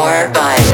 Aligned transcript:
more 0.00 0.32
by 0.32 0.69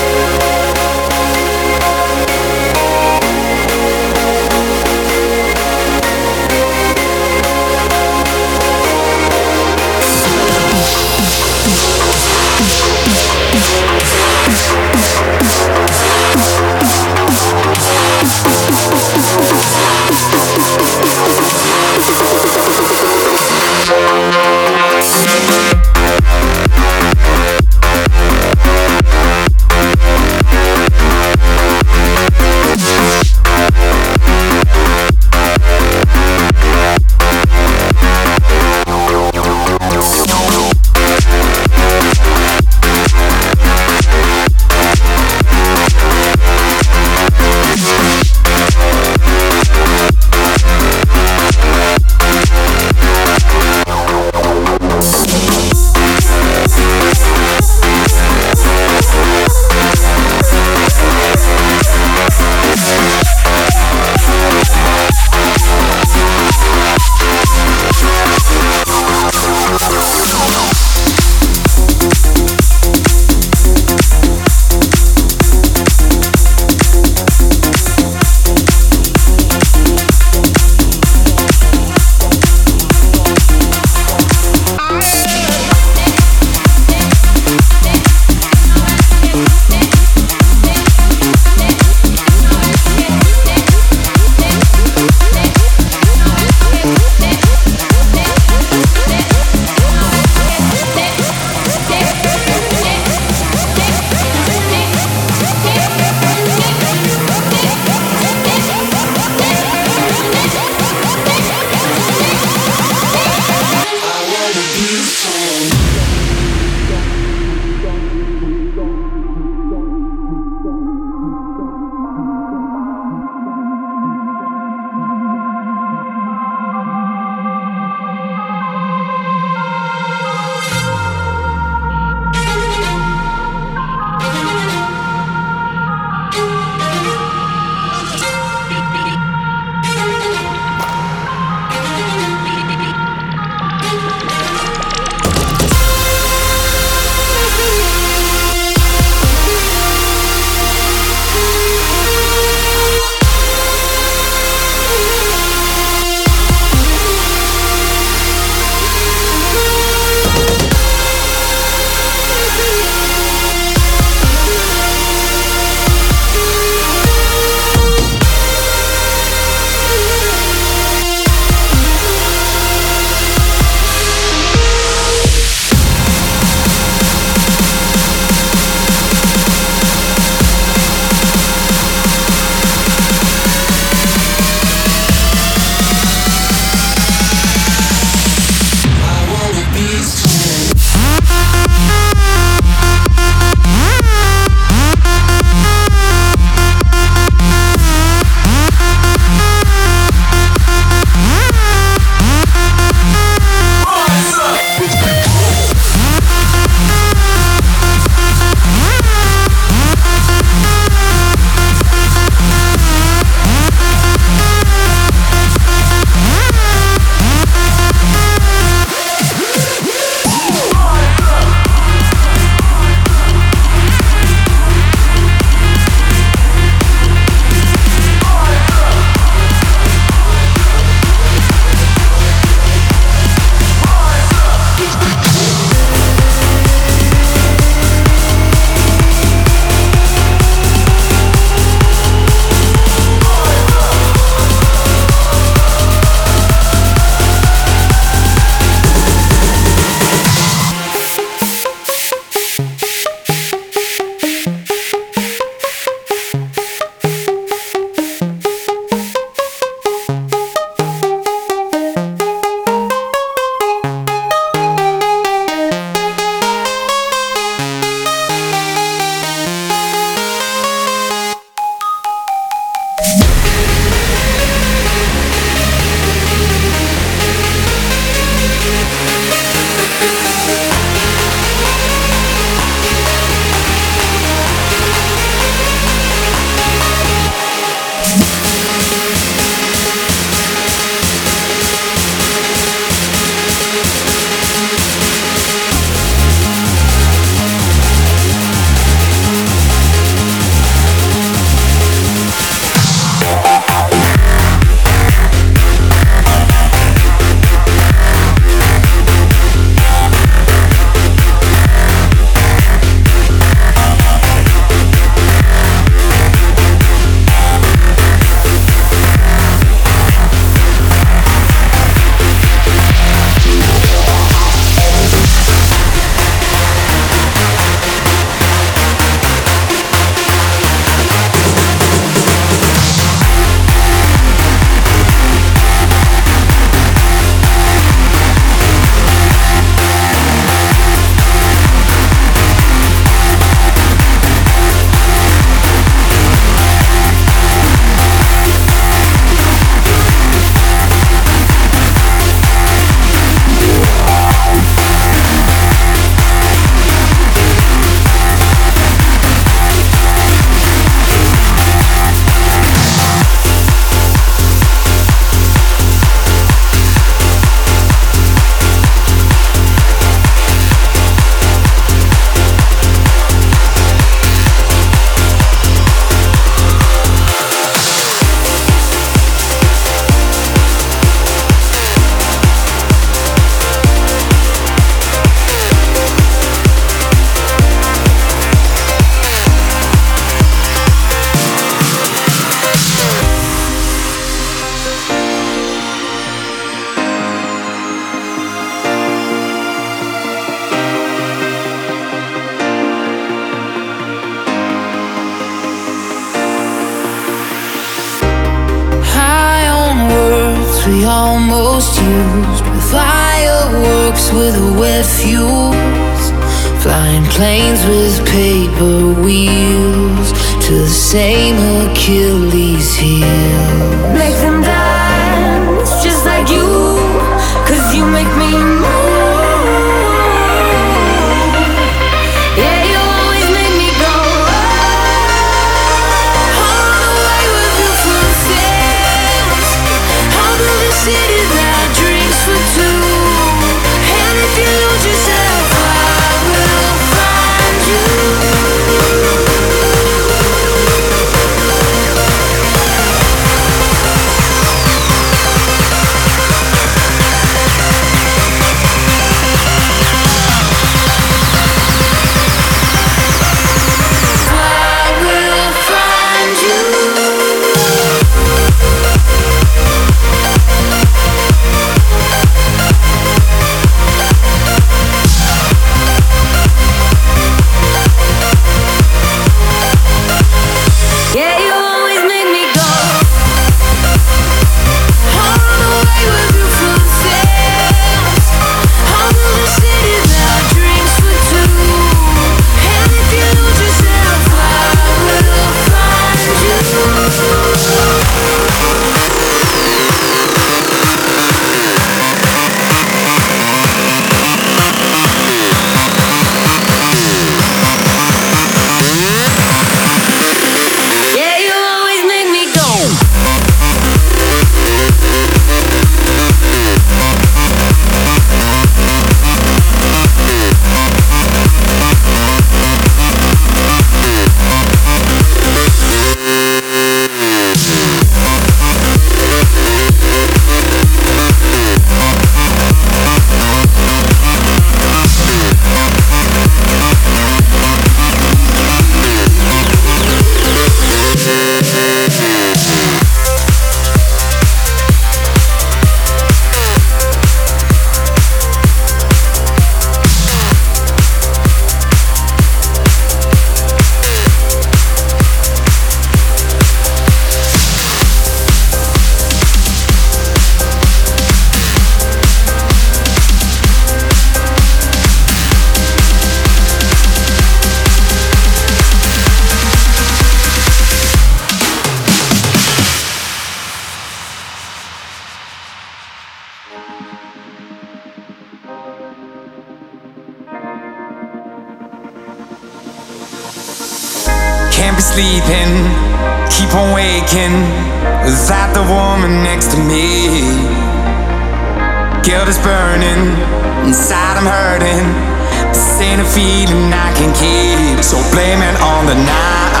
feeling 596.53 597.13
I 597.13 597.31
can 597.33 597.51
keep. 597.55 598.23
So 598.23 598.37
blame 598.51 598.81
it 598.81 598.95
on 599.01 599.25
the 599.25 599.35
night. 599.35 600.00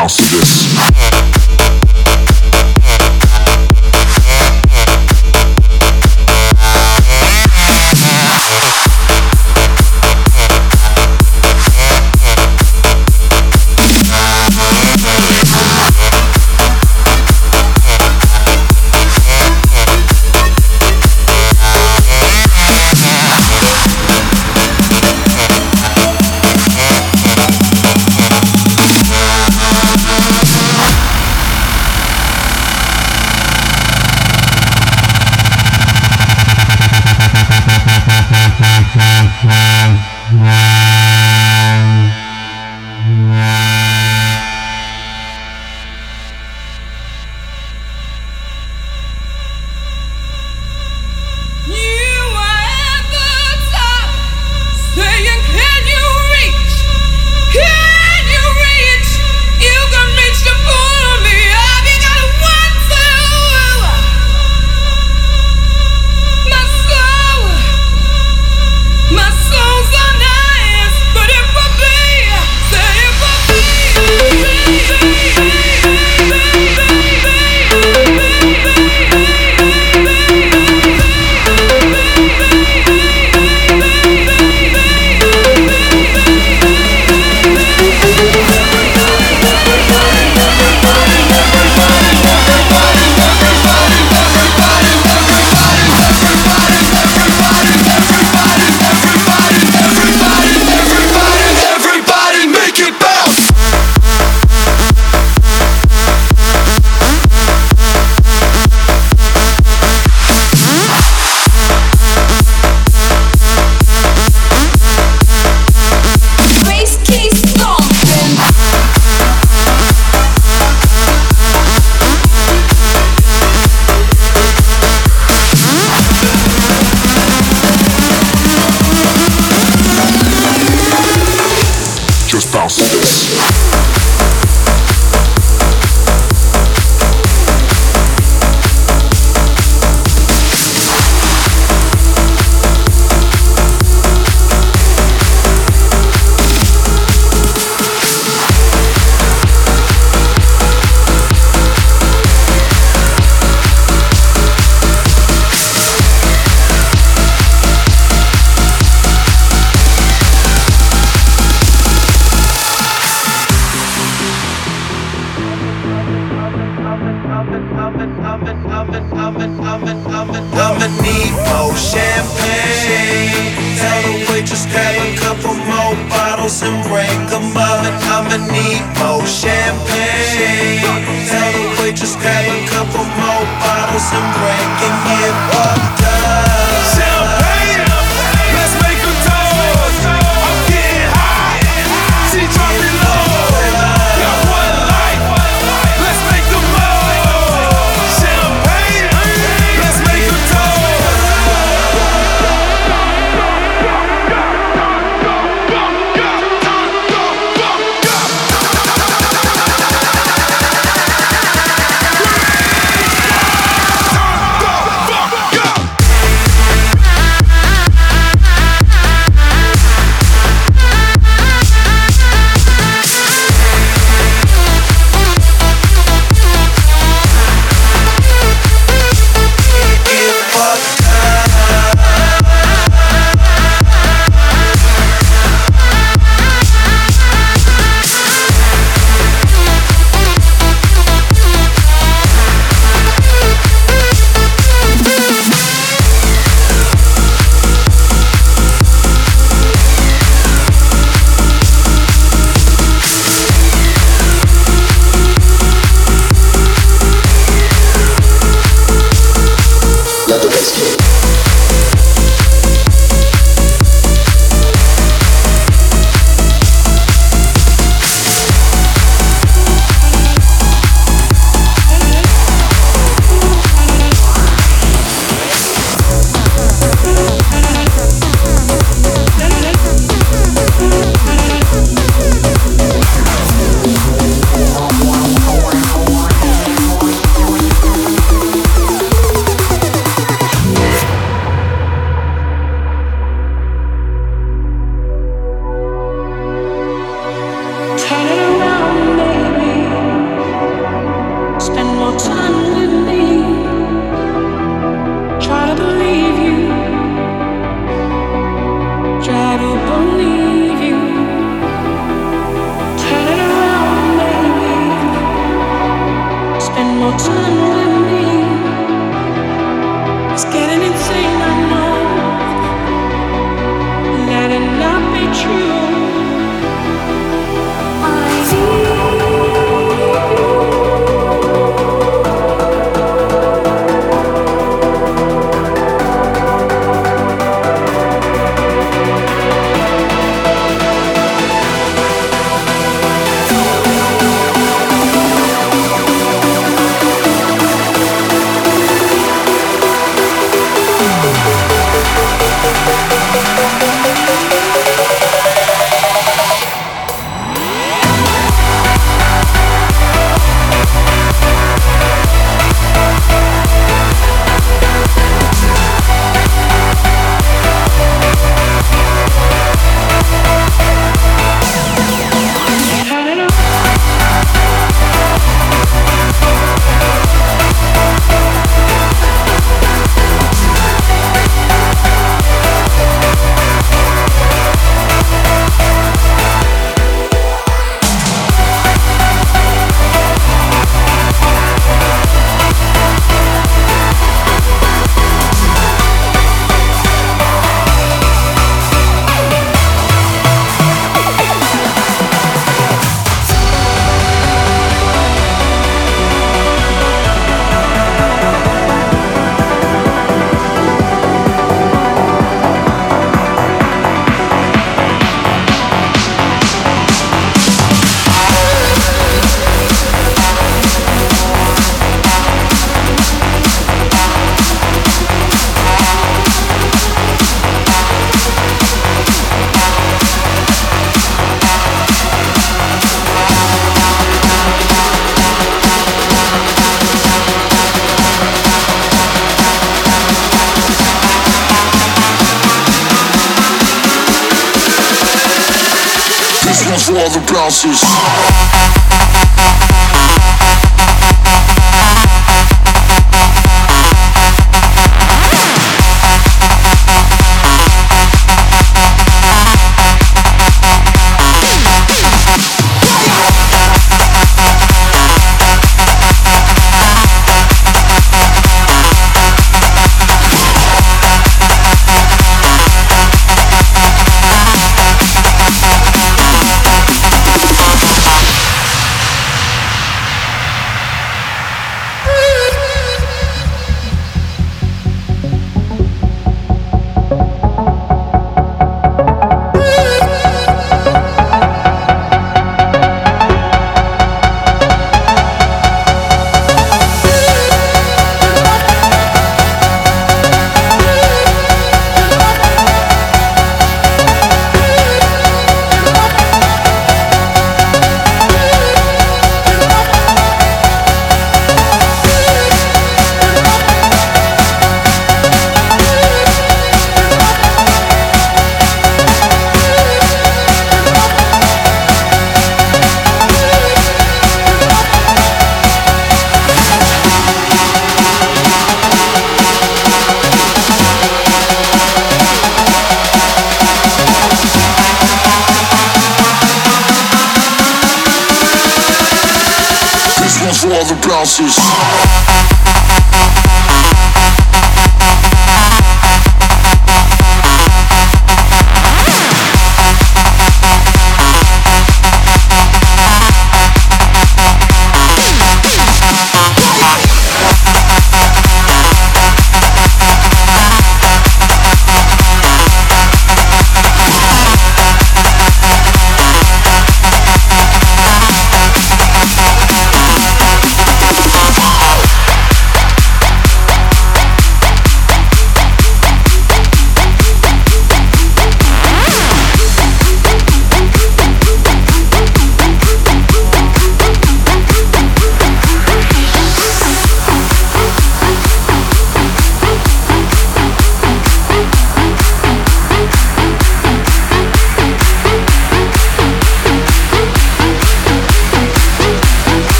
Bounce 0.00 0.16
to 0.16 0.36
this. 0.38 1.19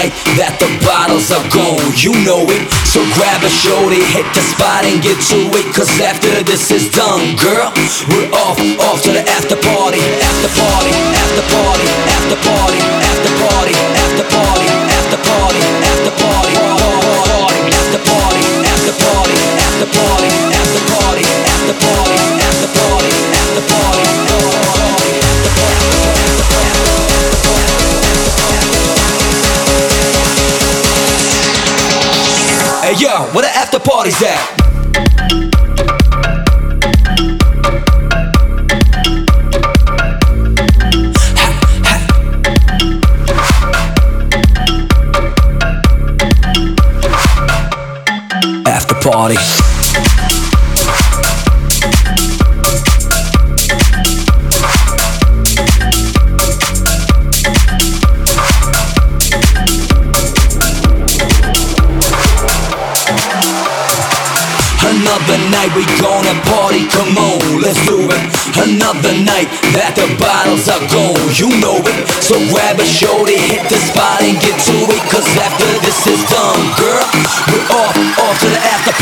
Night 0.00 0.12
that 0.40 0.56
the 0.56 0.70
bottles 0.80 1.28
are 1.28 1.44
gone, 1.52 1.92
you 2.00 2.16
know 2.24 2.48
it. 2.48 2.64
So 2.88 3.04
grab 3.16 3.44
a 3.44 3.52
shorty, 3.52 4.00
hit 4.16 4.24
the 4.32 4.40
spot 4.40 4.88
and 4.88 5.02
get 5.04 5.20
to 5.28 5.38
it. 5.52 5.66
Cause 5.76 5.92
after 6.00 6.30
this 6.42 6.72
is 6.72 6.88
done, 6.88 7.36
girl, 7.36 7.68
we're 8.08 8.30
off, 8.32 8.56
off 8.88 9.04
to 9.04 9.12
the 9.12 9.24
after 9.36 9.60
party, 9.60 10.00
after 10.00 10.50
party, 10.56 10.92
after 11.20 11.44
party, 11.52 11.86
after 12.16 12.38
party, 12.40 12.80
after 12.80 12.80
party, 12.80 12.80
after 13.12 13.32
party, 13.44 13.74
after 13.76 14.26
party, 14.32 14.79
yo, 33.00 33.24
where 33.32 33.42
the 33.42 33.48
after 33.56 33.78
party's 33.78 34.22
at? 34.22 34.60
After 48.66 48.94
party. 48.96 49.59
Another 65.70 65.86
night 65.86 65.94
we 65.94 66.02
gonna 66.02 66.34
party, 66.50 66.82
come 66.88 67.16
on, 67.16 67.62
let's 67.62 67.78
do 67.86 68.02
it. 68.02 68.22
Another 68.58 69.14
night 69.22 69.46
that 69.78 69.94
the 69.94 70.06
bottles 70.18 70.68
are 70.68 70.82
gone, 70.90 71.30
you 71.38 71.46
know 71.60 71.78
it. 71.78 72.08
So 72.22 72.34
grab 72.50 72.80
a 72.80 72.84
shorty, 72.84 73.38
hit 73.38 73.68
the 73.68 73.78
spot 73.78 74.22
and 74.22 74.40
get 74.40 74.58
to 74.66 74.74
it. 74.90 75.02
Cause 75.10 75.28
after 75.38 75.66
this 75.86 76.06
is 76.06 76.24
done, 76.26 76.74
girl, 76.74 77.06
we're 77.54 77.66
off, 77.70 77.94
off 78.18 78.38
to 78.40 78.48
the 78.50 78.58
after 78.66 78.92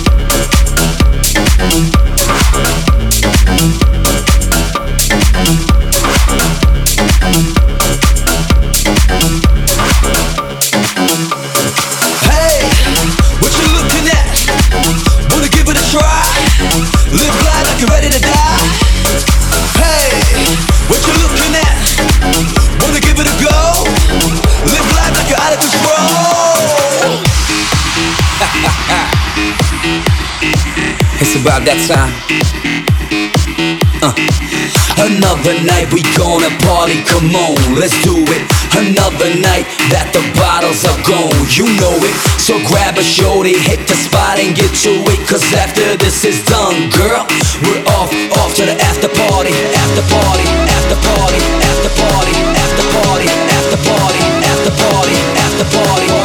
party. 0.00 0.15
about 31.46 31.62
that 31.62 31.78
time. 31.86 32.10
Uh. 34.02 34.10
Another 34.98 35.54
night 35.62 35.86
we 35.94 36.02
gonna 36.18 36.50
party, 36.66 37.06
come 37.06 37.30
on, 37.38 37.54
let's 37.78 37.94
do 38.02 38.18
it. 38.34 38.42
Another 38.74 39.30
night 39.38 39.62
that 39.94 40.10
the 40.10 40.26
bottles 40.34 40.82
are 40.82 40.98
gone, 41.06 41.30
you 41.54 41.70
know 41.78 41.94
it. 42.02 42.14
So 42.42 42.58
grab 42.66 42.98
a 42.98 43.04
shorty, 43.06 43.54
hit 43.54 43.86
the 43.86 43.94
spot 43.94 44.42
and 44.42 44.58
get 44.58 44.74
to 44.82 44.90
it. 45.06 45.22
Cause 45.30 45.46
after 45.54 45.94
this 45.94 46.26
is 46.26 46.42
done, 46.50 46.90
girl, 46.90 47.22
we're 47.62 47.84
off, 47.94 48.10
off 48.42 48.50
to 48.58 48.66
the 48.66 48.74
after 48.82 49.06
party, 49.06 49.54
after 49.54 50.02
party, 50.10 50.46
after 50.50 50.98
party, 50.98 51.42
after 51.62 51.92
party, 51.94 52.34
after 52.58 52.86
party, 52.90 53.28
after 53.54 53.78
party, 53.78 53.78
after 53.78 53.78
party, 53.86 54.22
after 54.50 54.72
party. 54.82 55.14
After 55.38 55.66
party. 55.70 56.15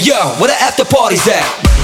Yo, 0.00 0.14
where 0.38 0.46
the 0.46 0.54
after 0.62 0.84
party's 0.84 1.26
at? 1.26 1.77